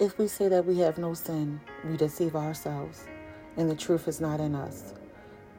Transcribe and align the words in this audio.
If 0.00 0.16
we 0.16 0.28
say 0.28 0.46
that 0.46 0.64
we 0.64 0.78
have 0.78 0.96
no 0.96 1.12
sin, 1.12 1.60
we 1.84 1.96
deceive 1.96 2.36
ourselves, 2.36 3.04
and 3.56 3.68
the 3.68 3.74
truth 3.74 4.06
is 4.06 4.20
not 4.20 4.38
in 4.38 4.54
us. 4.54 4.94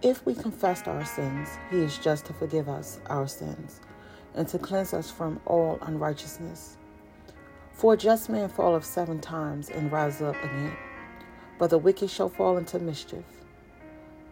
If 0.01 0.25
we 0.25 0.33
confess 0.33 0.87
our 0.87 1.03
sins, 1.03 1.49
He 1.69 1.79
is 1.79 1.97
just 1.97 2.23
to 2.27 2.33
forgive 2.33 2.69
us 2.69 3.01
our 3.07 3.27
sins 3.27 3.81
and 4.35 4.47
to 4.47 4.57
cleanse 4.57 4.93
us 4.93 5.11
from 5.11 5.41
all 5.45 5.77
unrighteousness. 5.81 6.77
For 7.73 7.95
a 7.95 7.97
just 7.97 8.29
man 8.29 8.47
falleth 8.47 8.85
seven 8.85 9.19
times 9.19 9.69
and 9.69 9.91
rises 9.91 10.21
up 10.21 10.41
again, 10.41 10.77
but 11.57 11.69
the 11.69 11.77
wicked 11.77 12.09
shall 12.09 12.29
fall 12.29 12.55
into 12.55 12.79
mischief. 12.79 13.25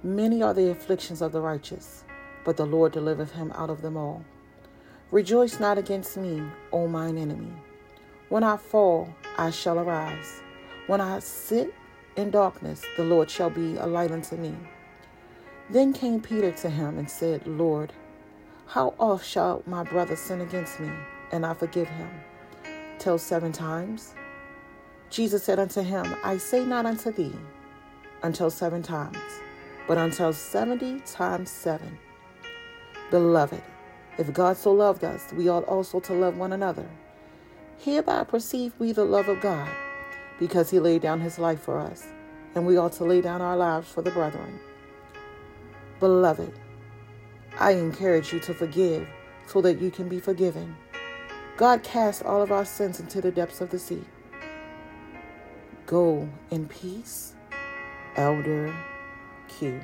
Many 0.03 0.41
are 0.41 0.53
the 0.53 0.69
afflictions 0.69 1.21
of 1.21 1.33
the 1.33 1.41
righteous, 1.41 2.05
but 2.45 2.55
the 2.55 2.65
Lord 2.65 2.93
delivereth 2.93 3.33
him 3.33 3.51
out 3.55 3.69
of 3.69 3.81
them 3.81 3.97
all. 3.97 4.23
Rejoice 5.11 5.59
not 5.59 5.77
against 5.77 6.15
me, 6.15 6.43
O 6.71 6.87
mine 6.87 7.17
enemy. 7.17 7.51
When 8.29 8.43
I 8.43 8.55
fall, 8.55 9.13
I 9.37 9.51
shall 9.51 9.79
arise. 9.79 10.41
When 10.87 11.01
I 11.01 11.19
sit 11.19 11.73
in 12.15 12.31
darkness, 12.31 12.81
the 12.95 13.03
Lord 13.03 13.29
shall 13.29 13.49
be 13.49 13.77
a 13.77 13.85
light 13.85 14.11
unto 14.11 14.35
me. 14.35 14.55
Then 15.69 15.93
came 15.93 16.21
Peter 16.21 16.51
to 16.51 16.69
him 16.69 16.97
and 16.97 17.09
said, 17.09 17.45
Lord, 17.45 17.93
how 18.65 18.95
oft 18.99 19.25
shall 19.25 19.63
my 19.65 19.83
brother 19.83 20.15
sin 20.15 20.41
against 20.41 20.79
me, 20.79 20.89
and 21.31 21.45
I 21.45 21.53
forgive 21.53 21.87
him? 21.87 22.09
Till 22.99 23.17
seven 23.17 23.51
times? 23.51 24.15
Jesus 25.09 25.43
said 25.43 25.59
unto 25.59 25.81
him, 25.81 26.15
I 26.23 26.37
say 26.37 26.65
not 26.65 26.85
unto 26.85 27.11
thee, 27.11 27.35
until 28.23 28.49
seven 28.49 28.81
times, 28.81 29.17
but 29.87 29.97
until 29.97 30.33
seventy 30.33 30.99
times 31.01 31.49
seven. 31.49 31.97
Beloved, 33.11 33.61
if 34.17 34.33
God 34.33 34.57
so 34.57 34.71
loved 34.73 35.03
us, 35.03 35.31
we 35.33 35.47
ought 35.47 35.63
also 35.65 35.99
to 35.99 36.13
love 36.13 36.37
one 36.37 36.53
another. 36.53 36.85
Hereby 37.79 38.23
perceive 38.23 38.73
we 38.79 38.91
the 38.91 39.05
love 39.05 39.29
of 39.29 39.39
God, 39.41 39.69
because 40.39 40.69
he 40.69 40.79
laid 40.79 41.01
down 41.01 41.21
his 41.21 41.39
life 41.39 41.61
for 41.61 41.77
us, 41.77 42.05
and 42.55 42.65
we 42.65 42.77
ought 42.77 42.93
to 42.93 43.05
lay 43.05 43.21
down 43.21 43.41
our 43.41 43.55
lives 43.55 43.87
for 43.87 44.01
the 44.01 44.11
brethren. 44.11 44.59
Beloved, 45.99 46.53
I 47.59 47.71
encourage 47.71 48.33
you 48.33 48.39
to 48.41 48.53
forgive 48.53 49.07
so 49.47 49.61
that 49.61 49.81
you 49.81 49.89
can 49.89 50.09
be 50.09 50.19
forgiven. 50.19 50.75
God 51.55 51.81
cast 51.83 52.23
all 52.23 52.41
of 52.41 52.51
our 52.51 52.65
sins 52.65 52.99
into 52.99 53.21
the 53.21 53.31
depths 53.31 53.61
of 53.61 53.69
the 53.69 53.79
sea. 53.79 54.03
Go 55.85 56.27
in 56.51 56.67
peace, 56.67 57.33
Elder 58.15 58.75
Q. 59.47 59.79